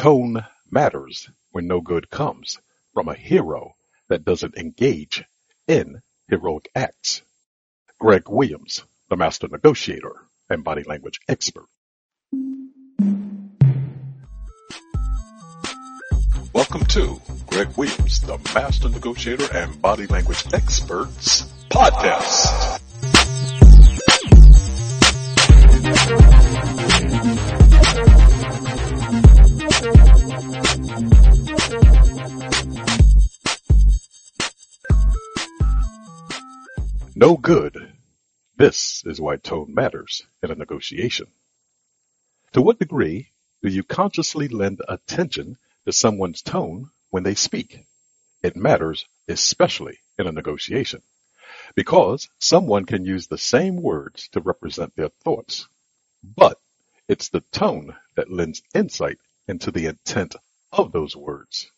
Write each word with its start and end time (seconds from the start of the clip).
Tone 0.00 0.46
matters 0.70 1.28
when 1.50 1.66
no 1.66 1.82
good 1.82 2.08
comes 2.08 2.56
from 2.94 3.08
a 3.08 3.14
hero 3.14 3.74
that 4.08 4.24
doesn't 4.24 4.56
engage 4.56 5.22
in 5.68 6.00
heroic 6.26 6.70
acts. 6.74 7.20
Greg 7.98 8.22
Williams, 8.26 8.82
the 9.10 9.16
master 9.18 9.46
negotiator 9.48 10.12
and 10.48 10.64
body 10.64 10.84
language 10.84 11.20
expert. 11.28 11.66
Welcome 16.54 16.86
to 16.86 17.20
Greg 17.48 17.68
Williams, 17.76 18.20
the 18.22 18.38
master 18.54 18.88
negotiator 18.88 19.54
and 19.54 19.82
body 19.82 20.06
language 20.06 20.46
experts 20.54 21.42
podcast. 21.68 22.79
No 37.14 37.36
good. 37.36 37.92
This 38.56 39.04
is 39.06 39.20
why 39.20 39.36
tone 39.36 39.72
matters 39.72 40.26
in 40.42 40.50
a 40.50 40.56
negotiation. 40.56 41.28
To 42.54 42.62
what 42.62 42.80
degree 42.80 43.30
do 43.62 43.68
you 43.68 43.84
consciously 43.84 44.48
lend 44.48 44.80
attention 44.88 45.56
to 45.84 45.92
someone's 45.92 46.42
tone 46.42 46.90
when 47.10 47.22
they 47.22 47.36
speak? 47.36 47.86
It 48.42 48.56
matters 48.56 49.06
especially 49.28 49.98
in 50.18 50.26
a 50.26 50.32
negotiation 50.32 51.02
because 51.76 52.28
someone 52.40 52.86
can 52.86 53.04
use 53.04 53.28
the 53.28 53.38
same 53.38 53.76
words 53.76 54.28
to 54.32 54.40
represent 54.40 54.96
their 54.96 55.10
thoughts, 55.22 55.68
but 56.24 56.58
it's 57.06 57.28
the 57.28 57.44
tone 57.52 57.94
that 58.16 58.32
lends 58.32 58.62
insight 58.74 59.18
into 59.46 59.70
the 59.70 59.86
intent 59.86 60.36
of 60.72 60.92
those 60.92 61.16
words. 61.16 61.70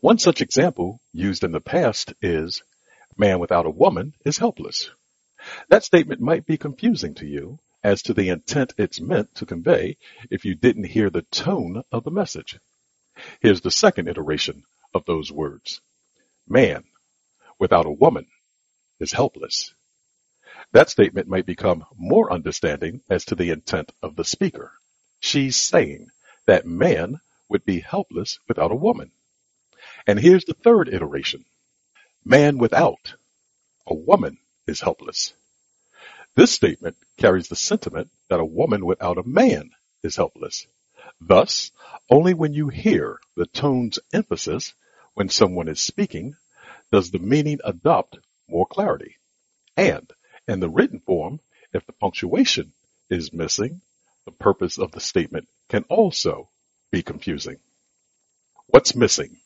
One 0.00 0.18
such 0.18 0.40
example 0.40 1.00
used 1.12 1.44
in 1.44 1.52
the 1.52 1.60
past 1.60 2.14
is 2.22 2.62
Man 3.16 3.38
without 3.38 3.66
a 3.66 3.70
woman 3.70 4.14
is 4.24 4.38
helpless. 4.38 4.90
That 5.68 5.84
statement 5.84 6.20
might 6.20 6.46
be 6.46 6.56
confusing 6.56 7.14
to 7.16 7.26
you 7.26 7.58
as 7.82 8.02
to 8.02 8.14
the 8.14 8.30
intent 8.30 8.74
it's 8.78 9.00
meant 9.00 9.34
to 9.36 9.46
convey 9.46 9.98
if 10.30 10.44
you 10.44 10.54
didn't 10.54 10.84
hear 10.84 11.10
the 11.10 11.22
tone 11.22 11.82
of 11.92 12.04
the 12.04 12.10
message. 12.10 12.58
Here's 13.40 13.60
the 13.60 13.70
second 13.70 14.08
iteration 14.08 14.64
of 14.94 15.04
those 15.04 15.30
words. 15.30 15.80
Man 16.48 16.84
without 17.58 17.86
a 17.86 17.90
woman 17.90 18.26
is 18.98 19.12
helpless. 19.12 19.74
That 20.72 20.90
statement 20.90 21.28
might 21.28 21.46
become 21.46 21.84
more 21.96 22.32
understanding 22.32 23.02
as 23.08 23.26
to 23.26 23.34
the 23.36 23.50
intent 23.50 23.92
of 24.02 24.16
the 24.16 24.24
speaker. 24.24 24.72
She's 25.20 25.56
saying 25.56 26.08
that 26.46 26.66
man 26.66 27.20
would 27.54 27.64
be 27.64 27.78
helpless 27.78 28.40
without 28.48 28.72
a 28.72 28.74
woman. 28.74 29.12
And 30.08 30.18
here's 30.18 30.44
the 30.44 30.54
third 30.54 30.88
iteration. 30.88 31.44
Man 32.24 32.58
without 32.58 33.14
a 33.86 33.94
woman 33.94 34.38
is 34.66 34.80
helpless. 34.80 35.34
This 36.34 36.50
statement 36.50 36.96
carries 37.16 37.46
the 37.46 37.54
sentiment 37.54 38.10
that 38.28 38.40
a 38.40 38.44
woman 38.44 38.84
without 38.84 39.18
a 39.18 39.22
man 39.22 39.70
is 40.02 40.16
helpless. 40.16 40.66
Thus, 41.20 41.70
only 42.10 42.34
when 42.34 42.54
you 42.54 42.70
hear 42.70 43.20
the 43.36 43.46
tone's 43.46 44.00
emphasis 44.12 44.74
when 45.12 45.28
someone 45.28 45.68
is 45.68 45.80
speaking 45.80 46.34
does 46.90 47.12
the 47.12 47.20
meaning 47.20 47.60
adopt 47.62 48.18
more 48.48 48.66
clarity. 48.66 49.14
And 49.76 50.10
in 50.48 50.58
the 50.58 50.68
written 50.68 50.98
form, 50.98 51.38
if 51.72 51.86
the 51.86 51.92
punctuation 51.92 52.72
is 53.08 53.32
missing, 53.32 53.80
the 54.24 54.32
purpose 54.32 54.76
of 54.76 54.90
the 54.90 55.00
statement 55.00 55.46
can 55.68 55.84
also 55.84 56.48
be 56.94 57.02
confusing. 57.02 57.58
What's 58.68 58.94
missing? 58.94 59.38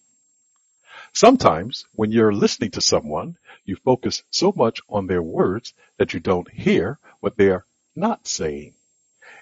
Sometimes 1.15 1.87
when 1.93 2.13
you're 2.13 2.41
listening 2.45 2.73
to 2.73 2.83
someone, 2.83 3.39
you 3.65 3.77
focus 3.77 4.23
so 4.29 4.53
much 4.55 4.83
on 4.87 5.07
their 5.07 5.23
words 5.23 5.72
that 5.97 6.12
you 6.12 6.21
don't 6.21 6.50
hear 6.53 6.99
what 7.21 7.39
they're 7.39 7.65
not 7.97 8.28
saying. 8.28 8.75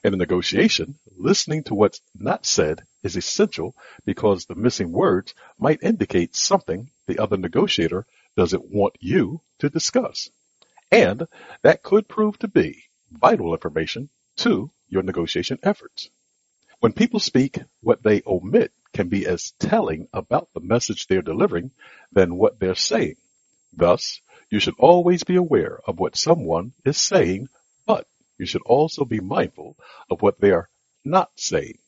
In 0.04 0.14
a 0.14 0.16
negotiation, 0.16 1.00
listening 1.16 1.64
to 1.64 1.74
what's 1.74 2.00
not 2.14 2.46
said 2.46 2.84
is 3.02 3.16
essential 3.16 3.74
because 4.04 4.44
the 4.44 4.54
missing 4.54 4.92
words 4.92 5.34
might 5.58 5.82
indicate 5.82 6.36
something 6.36 6.88
the 7.08 7.18
other 7.18 7.36
negotiator 7.36 8.06
doesn't 8.36 8.70
want 8.70 8.94
you 9.00 9.40
to 9.58 9.68
discuss. 9.68 10.30
And 10.92 11.26
that 11.62 11.82
could 11.82 12.06
prove 12.06 12.38
to 12.38 12.46
be 12.46 12.84
vital 13.10 13.52
information 13.52 14.10
to 14.36 14.70
your 14.88 15.02
negotiation 15.02 15.58
efforts. 15.64 16.08
When 16.80 16.92
people 16.92 17.20
speak, 17.20 17.58
what 17.80 18.02
they 18.02 18.22
omit 18.26 18.72
can 18.92 19.08
be 19.08 19.26
as 19.26 19.52
telling 19.58 20.08
about 20.12 20.48
the 20.52 20.60
message 20.60 21.06
they're 21.06 21.22
delivering 21.22 21.70
than 22.12 22.36
what 22.36 22.58
they're 22.60 22.74
saying. 22.74 23.16
Thus, 23.72 24.20
you 24.50 24.58
should 24.58 24.74
always 24.78 25.24
be 25.24 25.36
aware 25.36 25.80
of 25.86 25.98
what 25.98 26.16
someone 26.16 26.74
is 26.84 26.98
saying, 26.98 27.48
but 27.86 28.06
you 28.38 28.46
should 28.46 28.62
also 28.62 29.04
be 29.04 29.20
mindful 29.20 29.76
of 30.10 30.22
what 30.22 30.40
they 30.40 30.50
are 30.50 30.68
not 31.04 31.30
saying. 31.36 31.78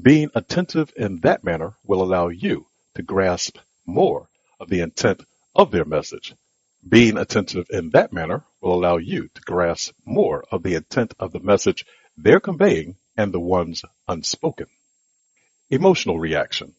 Being 0.00 0.30
attentive 0.34 0.92
in 0.96 1.20
that 1.20 1.44
manner 1.44 1.76
will 1.84 2.02
allow 2.02 2.28
you 2.28 2.66
to 2.94 3.02
grasp 3.02 3.58
more 3.86 4.28
of 4.58 4.68
the 4.68 4.80
intent 4.80 5.22
of 5.54 5.70
their 5.70 5.84
message. 5.84 6.34
Being 6.86 7.18
attentive 7.18 7.66
in 7.70 7.90
that 7.90 8.12
manner 8.12 8.44
will 8.60 8.74
allow 8.74 8.96
you 8.96 9.28
to 9.34 9.40
grasp 9.42 9.94
more 10.04 10.44
of 10.50 10.62
the 10.62 10.74
intent 10.74 11.14
of 11.18 11.32
the 11.32 11.40
message 11.40 11.84
they're 12.16 12.40
conveying 12.40 12.96
and 13.18 13.34
the 13.34 13.40
ones 13.40 13.84
unspoken. 14.06 14.68
Emotional 15.68 16.20
reaction. 16.20 16.72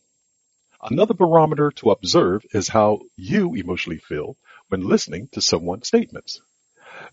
Another 0.81 1.13
barometer 1.13 1.69
to 1.71 1.91
observe 1.91 2.45
is 2.53 2.69
how 2.69 3.01
you 3.17 3.53
emotionally 3.53 3.97
feel 3.99 4.37
when 4.69 4.87
listening 4.87 5.27
to 5.33 5.41
someone's 5.41 5.87
statements. 5.87 6.39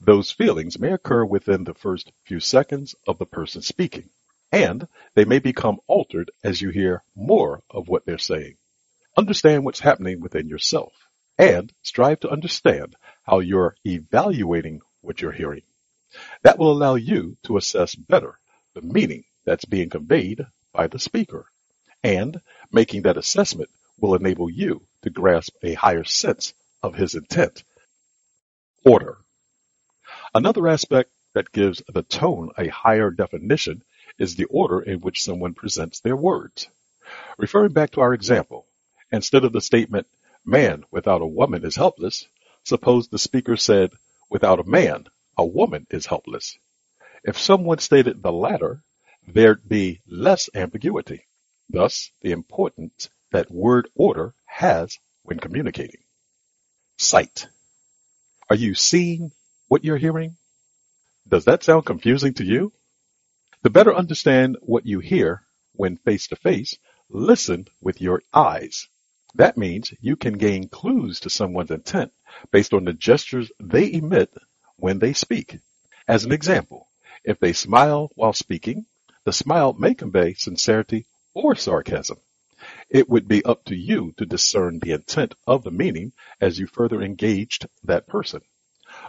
Those 0.01 0.31
feelings 0.31 0.79
may 0.79 0.93
occur 0.93 1.25
within 1.25 1.65
the 1.65 1.75
first 1.75 2.13
few 2.25 2.39
seconds 2.39 2.95
of 3.09 3.19
the 3.19 3.27
person 3.27 3.63
speaking, 3.63 4.11
and 4.53 4.87
they 5.15 5.25
may 5.25 5.41
become 5.41 5.81
altered 5.89 6.31
as 6.45 6.63
you 6.63 6.71
hear 6.71 7.03
more 7.17 7.65
of 7.69 7.89
what 7.89 8.07
they're 8.07 8.19
saying. 8.19 8.57
Understand 9.17 9.65
what's 9.65 9.81
happening 9.81 10.21
within 10.21 10.49
yourself 10.49 10.93
and 11.37 11.73
strive 11.83 12.21
to 12.21 12.31
understand 12.31 12.95
how 13.25 13.41
you're 13.41 13.75
evaluating 13.85 14.83
what 15.01 15.21
you're 15.21 15.33
hearing. 15.33 15.63
That 16.43 16.59
will 16.59 16.71
allow 16.71 16.95
you 16.95 17.37
to 17.45 17.57
assess 17.57 17.97
better 17.97 18.39
the 18.77 18.83
meaning 18.83 19.25
that's 19.47 19.65
being 19.65 19.89
conveyed 19.89 20.45
by 20.71 20.87
the 20.87 20.99
speaker 20.99 21.47
and 22.05 22.43
making 22.71 23.03
that 23.03 23.17
assessment 23.17 23.71
will 23.99 24.15
enable 24.15 24.51
you 24.51 24.83
to 25.01 25.09
grasp 25.09 25.55
a 25.63 25.73
higher 25.73 26.05
sense 26.05 26.53
of 26.83 26.95
his 26.95 27.15
intent. 27.15 27.65
Order. 28.85 29.17
Another 30.35 30.69
aspect 30.69 31.11
that 31.33 31.53
gives 31.53 31.83
the 31.89 32.03
tone 32.03 32.51
a 32.59 32.69
higher 32.69 33.11
definition 33.11 33.83
is 34.19 34.37
the 34.37 34.45
order 34.45 34.83
in 34.83 35.01
which 35.01 35.25
someone 35.25 35.55
presents 35.55 36.01
their 36.01 36.17
words. 36.17 36.69
Referring 37.39 37.73
back 37.73 37.93
to 37.93 38.03
our 38.03 38.13
example, 38.13 38.67
instead 39.11 39.45
of 39.45 39.55
the 39.55 39.63
statement, 39.63 40.07
man 40.45 40.85
without 40.91 41.23
a 41.23 41.27
woman 41.27 41.65
is 41.65 41.77
helpless, 41.77 42.29
suppose 42.63 43.09
the 43.09 43.19
speaker 43.19 43.57
said, 43.57 43.93
without 44.29 44.61
a 44.61 44.65
man, 44.65 45.07
a 45.39 45.47
woman 45.47 45.87
is 45.89 46.05
helpless. 46.05 46.59
If 47.27 47.41
someone 47.41 47.79
stated 47.79 48.23
the 48.23 48.31
latter, 48.31 48.85
there'd 49.27 49.69
be 49.69 50.01
less 50.07 50.49
ambiguity. 50.55 51.27
Thus, 51.69 52.13
the 52.23 52.31
importance 52.31 53.09
that 53.33 53.51
word 53.51 53.89
order 53.97 54.33
has 54.45 54.97
when 55.25 55.41
communicating. 55.41 56.05
Sight. 56.99 57.49
Are 58.49 58.55
you 58.55 58.77
seeing 58.77 59.33
what 59.67 59.85
you're 59.85 59.97
hearing? 59.97 60.37
Does 61.29 61.47
that 61.47 61.65
sound 61.65 61.85
confusing 61.85 62.35
to 62.35 62.45
you? 62.45 62.73
To 63.65 63.71
better 63.71 63.93
understand 63.93 64.57
what 64.61 64.87
you 64.87 65.01
hear 65.01 65.43
when 65.73 65.97
face 65.97 66.29
to 66.29 66.37
face, 66.37 66.79
listen 67.11 67.67
with 67.81 68.01
your 68.01 68.23
eyes. 68.33 68.87
That 69.35 69.59
means 69.59 69.93
you 70.01 70.15
can 70.15 70.35
gain 70.35 70.69
clues 70.69 71.19
to 71.21 71.31
someone's 71.31 71.73
intent 71.73 72.13
based 72.53 72.73
on 72.73 72.85
the 72.85 72.93
gestures 72.93 73.51
they 73.59 73.93
emit 73.93 74.33
when 74.77 75.01
they 75.01 75.13
speak. 75.13 75.59
As 76.07 76.25
an 76.25 76.31
example, 76.31 76.86
if 77.27 77.41
they 77.41 77.53
smile 77.53 78.11
while 78.15 78.33
speaking, 78.33 78.87
the 79.25 79.33
smile 79.33 79.73
may 79.73 79.95
convey 79.95 80.33
sincerity 80.35 81.07
or 81.35 81.57
sarcasm. 81.57 82.17
It 82.89 83.09
would 83.09 83.27
be 83.27 83.45
up 83.45 83.65
to 83.65 83.77
you 83.77 84.15
to 84.17 84.25
discern 84.25 84.79
the 84.79 84.93
intent 84.93 85.35
of 85.47 85.65
the 85.65 85.73
meaning 85.73 86.13
as 86.41 86.59
you 86.59 86.69
further 86.69 87.03
engaged 87.03 87.69
that 87.85 88.07
person. 88.07 88.43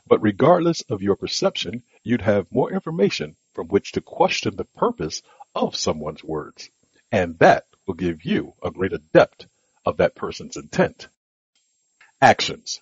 But 0.08 0.22
regardless 0.22 0.82
of 0.90 1.04
your 1.04 1.16
perception, 1.16 1.84
you'd 2.04 2.24
have 2.24 2.52
more 2.52 2.74
information 2.74 3.38
from 3.54 3.68
which 3.68 3.92
to 3.94 4.02
question 4.02 4.56
the 4.56 4.66
purpose 4.66 5.22
of 5.54 5.76
someone's 5.76 6.24
words. 6.24 6.70
And 7.12 7.38
that 7.40 7.68
will 7.86 7.94
give 7.94 8.26
you 8.26 8.56
a 8.64 8.72
greater 8.72 8.98
depth 9.14 9.46
of 9.86 9.98
that 9.98 10.16
person's 10.16 10.58
intent. 10.58 11.08
Actions. 12.20 12.82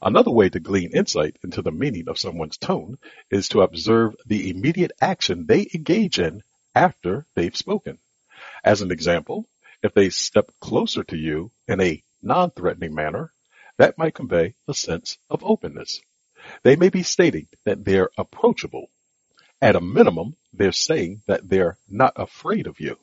Another 0.00 0.30
way 0.30 0.48
to 0.48 0.60
glean 0.60 0.90
insight 0.92 1.36
into 1.42 1.62
the 1.62 1.72
meaning 1.72 2.08
of 2.08 2.18
someone's 2.18 2.56
tone 2.56 2.98
is 3.30 3.48
to 3.48 3.62
observe 3.62 4.14
the 4.26 4.50
immediate 4.50 4.92
action 5.00 5.46
they 5.46 5.68
engage 5.74 6.18
in 6.18 6.42
after 6.74 7.26
they've 7.34 7.56
spoken. 7.56 7.98
As 8.62 8.82
an 8.82 8.90
example, 8.90 9.48
if 9.82 9.94
they 9.94 10.10
step 10.10 10.50
closer 10.60 11.04
to 11.04 11.16
you 11.16 11.50
in 11.68 11.80
a 11.80 12.02
non-threatening 12.22 12.94
manner, 12.94 13.32
that 13.78 13.98
might 13.98 14.14
convey 14.14 14.54
a 14.68 14.74
sense 14.74 15.18
of 15.30 15.44
openness. 15.44 16.00
They 16.62 16.76
may 16.76 16.88
be 16.88 17.02
stating 17.02 17.48
that 17.64 17.84
they're 17.84 18.10
approachable. 18.16 18.90
At 19.60 19.76
a 19.76 19.80
minimum, 19.80 20.36
they're 20.52 20.72
saying 20.72 21.22
that 21.26 21.48
they're 21.48 21.78
not 21.88 22.12
afraid 22.16 22.66
of 22.66 22.80
you. 22.80 22.98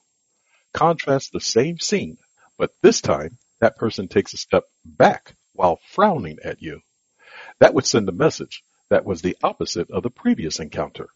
Contrast 0.74 1.31
the 1.31 1.40
same 1.40 1.80
scene, 1.80 2.18
but 2.58 2.72
this 2.81 3.02
time 3.02 3.38
that 3.60 3.78
person 3.78 4.08
takes 4.08 4.34
a 4.34 4.38
step 4.38 4.64
back 4.86 5.36
while 5.53 5.79
frowning 5.88 6.38
at 6.44 6.61
you. 6.61 6.81
That 7.59 7.73
would 7.73 7.85
send 7.85 8.09
a 8.09 8.11
message 8.11 8.63
that 8.89 9.05
was 9.05 9.21
the 9.21 9.38
opposite 9.41 9.89
of 9.89 10.03
the 10.03 10.09
previous 10.09 10.59
encounter. 10.59 11.09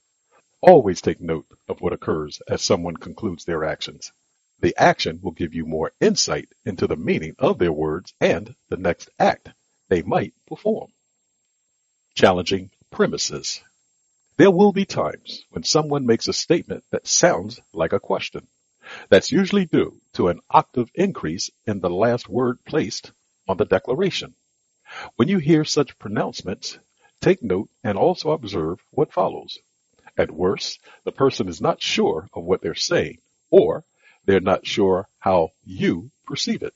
Always 0.62 1.02
take 1.02 1.22
note 1.22 1.46
of 1.68 1.82
what 1.82 1.94
occurs 1.94 2.42
as 2.48 2.62
someone 2.62 2.98
concludes 2.98 3.46
their 3.46 3.64
actions. 3.64 4.12
The 4.60 4.76
action 4.78 5.20
will 5.22 5.34
give 5.34 5.54
you 5.54 5.66
more 5.66 5.92
insight 6.02 6.50
into 6.66 6.88
the 6.88 6.96
meaning 6.96 7.36
of 7.38 7.60
their 7.60 7.72
words 7.72 8.14
and 8.20 8.56
the 8.70 8.78
next 8.78 9.10
act 9.20 9.50
they 9.90 10.02
might 10.02 10.34
perform. 10.48 10.92
Challenging 12.16 12.72
premises. 12.90 13.62
There 14.38 14.52
will 14.52 14.72
be 14.72 14.86
times 14.86 15.46
when 15.50 15.64
someone 15.64 16.06
makes 16.06 16.28
a 16.28 16.34
statement 16.34 16.84
that 16.92 17.08
sounds 17.08 17.60
like 17.74 17.94
a 17.94 18.00
question. 18.00 18.48
That's 19.10 19.32
usually 19.32 19.66
due 19.66 20.02
to 20.14 20.30
an 20.30 20.40
octave 20.50 20.90
increase 20.96 21.50
in 21.66 21.80
the 21.80 21.90
last 21.90 22.28
word 22.28 22.64
placed 22.66 23.12
on 23.48 23.58
the 23.58 23.66
declaration. 23.66 24.36
When 25.16 25.28
you 25.28 25.38
hear 25.40 25.66
such 25.66 26.00
pronouncements, 26.00 26.80
take 27.22 27.44
note 27.44 27.70
and 27.84 27.98
also 27.98 28.32
observe 28.32 28.80
what 28.92 29.14
follows. 29.14 29.60
At 30.18 30.32
worst, 30.32 30.80
the 31.04 31.12
person 31.12 31.48
is 31.48 31.62
not 31.62 31.82
sure 31.82 32.30
of 32.34 32.44
what 32.44 32.62
they're 32.62 32.74
saying, 32.76 33.20
or 33.50 33.84
they're 34.26 34.40
not 34.40 34.66
sure 34.66 35.08
how 35.20 35.52
you 35.66 36.12
perceive 36.26 36.64
it. 36.64 36.74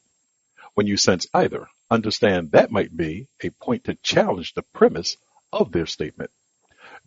When 0.74 0.88
you 0.88 0.98
sense 0.98 1.26
either, 1.34 1.68
understand 1.90 2.52
that 2.52 2.72
might 2.72 2.96
be 2.96 3.28
a 3.44 3.50
point 3.50 3.86
to 3.86 3.96
challenge 3.96 4.54
the 4.54 4.62
premise 4.62 5.18
of 5.52 5.72
their 5.72 5.86
statement. 5.86 6.32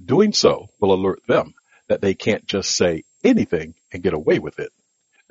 Doing 0.02 0.32
so 0.32 0.68
will 0.80 0.94
alert 0.94 1.26
them 1.26 1.54
that 1.88 2.00
they 2.00 2.14
can't 2.14 2.46
just 2.46 2.70
say 2.70 3.04
anything 3.22 3.74
and 3.92 4.02
get 4.02 4.14
away 4.14 4.38
with 4.38 4.58
it. 4.58 4.72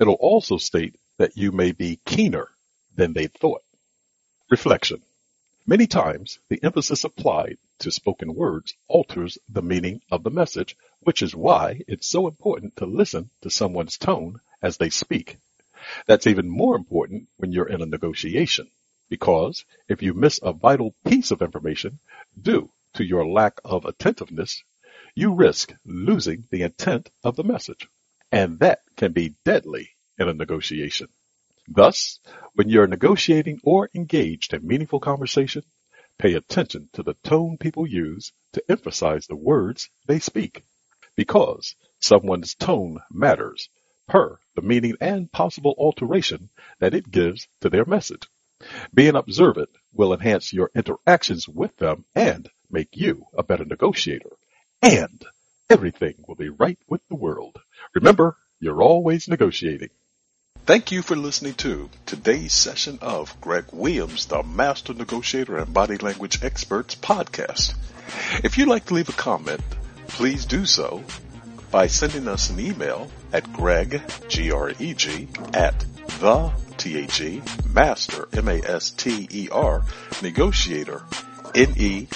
It'll 0.00 0.14
also 0.14 0.56
state 0.56 0.96
that 1.18 1.36
you 1.36 1.52
may 1.52 1.72
be 1.72 2.00
keener 2.06 2.48
than 2.94 3.12
they 3.12 3.26
thought. 3.26 3.62
Reflection. 4.50 5.00
Many 5.66 5.86
times, 5.86 6.38
the 6.50 6.62
emphasis 6.62 7.04
applied 7.04 7.56
to 7.78 7.90
spoken 7.90 8.34
words 8.34 8.74
alters 8.88 9.38
the 9.48 9.62
meaning 9.62 10.02
of 10.10 10.22
the 10.22 10.30
message, 10.30 10.76
which 11.00 11.22
is 11.22 11.34
why 11.34 11.80
it's 11.88 12.06
so 12.06 12.28
important 12.28 12.76
to 12.76 12.84
listen 12.84 13.30
to 13.40 13.48
someone's 13.48 13.96
tone 13.96 14.40
as 14.60 14.76
they 14.76 14.90
speak. 14.90 15.38
That's 16.06 16.26
even 16.26 16.50
more 16.50 16.76
important 16.76 17.28
when 17.38 17.52
you're 17.52 17.70
in 17.70 17.80
a 17.80 17.86
negotiation, 17.86 18.70
because 19.08 19.64
if 19.88 20.02
you 20.02 20.12
miss 20.12 20.38
a 20.42 20.52
vital 20.52 20.94
piece 21.06 21.30
of 21.30 21.40
information 21.40 21.98
due 22.40 22.70
to 22.94 23.04
your 23.04 23.26
lack 23.26 23.60
of 23.64 23.86
attentiveness, 23.86 24.62
you 25.14 25.32
risk 25.32 25.72
losing 25.86 26.44
the 26.50 26.62
intent 26.64 27.08
of 27.22 27.34
the 27.36 27.44
message. 27.44 27.88
And 28.30 28.58
that 28.58 28.82
can 28.96 29.12
be 29.12 29.36
deadly 29.42 29.92
in 30.18 30.28
a 30.28 30.34
negotiation. 30.34 31.08
Thus, 31.66 32.20
when 32.52 32.68
you're 32.68 32.86
negotiating 32.86 33.60
or 33.64 33.88
engaged 33.94 34.52
in 34.52 34.66
meaningful 34.66 35.00
conversation, 35.00 35.62
pay 36.18 36.34
attention 36.34 36.90
to 36.92 37.02
the 37.02 37.14
tone 37.24 37.56
people 37.56 37.86
use 37.86 38.32
to 38.52 38.62
emphasize 38.70 39.26
the 39.26 39.36
words 39.36 39.88
they 40.06 40.18
speak. 40.18 40.62
Because 41.16 41.74
someone's 42.00 42.54
tone 42.54 43.00
matters 43.10 43.70
per 44.06 44.38
the 44.54 44.62
meaning 44.62 44.96
and 45.00 45.32
possible 45.32 45.74
alteration 45.78 46.50
that 46.80 46.92
it 46.92 47.10
gives 47.10 47.48
to 47.60 47.70
their 47.70 47.86
message. 47.86 48.28
Being 48.92 49.16
observant 49.16 49.70
will 49.92 50.12
enhance 50.12 50.52
your 50.52 50.70
interactions 50.74 51.48
with 51.48 51.76
them 51.76 52.04
and 52.14 52.50
make 52.70 52.96
you 52.96 53.26
a 53.32 53.42
better 53.42 53.64
negotiator. 53.64 54.36
And 54.82 55.24
everything 55.70 56.24
will 56.28 56.34
be 56.34 56.50
right 56.50 56.78
with 56.86 57.00
the 57.08 57.16
world. 57.16 57.58
Remember, 57.94 58.36
you're 58.60 58.82
always 58.82 59.28
negotiating. 59.28 59.90
Thank 60.66 60.92
you 60.92 61.02
for 61.02 61.14
listening 61.14 61.52
to 61.56 61.90
today's 62.06 62.54
session 62.54 62.98
of 63.02 63.38
Greg 63.42 63.66
Williams, 63.70 64.24
the 64.24 64.42
Master 64.42 64.94
Negotiator 64.94 65.58
and 65.58 65.74
Body 65.74 65.98
Language 65.98 66.42
Experts 66.42 66.94
podcast. 66.94 67.74
If 68.42 68.56
you'd 68.56 68.68
like 68.68 68.86
to 68.86 68.94
leave 68.94 69.10
a 69.10 69.12
comment, 69.12 69.60
please 70.08 70.46
do 70.46 70.64
so 70.64 71.04
by 71.70 71.88
sending 71.88 72.26
us 72.28 72.48
an 72.48 72.58
email 72.60 73.10
at 73.30 73.52
greg, 73.52 74.00
G-R-E-G, 74.28 75.28
at 75.52 75.84
the, 76.20 76.50
T-H-E, 76.78 77.42
master, 77.68 78.26
M-A-S-T-E-R, 78.32 79.84
negotiator, 80.22 81.02
N-E-G-O-T-I-A-T-O-R 81.54 82.06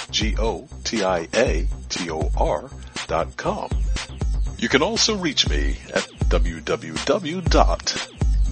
dot 3.08 3.36
com. 3.36 3.68
You 4.56 4.70
can 4.70 4.80
also 4.80 5.18
reach 5.18 5.46
me 5.50 5.76
at 5.92 6.08
www 6.30 8.17